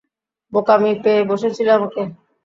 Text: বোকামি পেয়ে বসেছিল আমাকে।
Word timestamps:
বোকামি 0.53 0.91
পেয়ে 1.03 1.21
বসেছিল 1.29 1.67
আমাকে। 1.77 2.01